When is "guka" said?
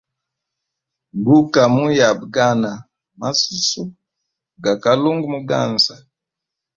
1.25-1.61